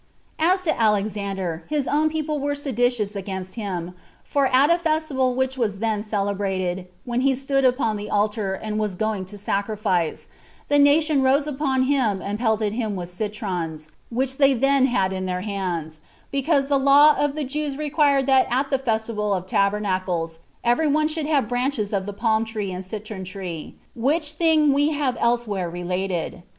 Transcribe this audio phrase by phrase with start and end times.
[0.39, 0.53] 5.
[0.55, 3.93] As to Alexander, his own people were seditious against him;
[4.23, 8.79] for at a festival which was then celebrated, when he stood upon the altar, and
[8.79, 10.27] was going to sacrifice,
[10.69, 15.27] the nation rose upon him, and pelted him with citrons [which they then had in
[15.27, 20.39] their hands, because] the law of the Jews required that at the feast of tabernacles
[20.63, 24.93] every one should have branches of the palm tree and citron tree; which thing we
[24.93, 26.41] have elsewhere related.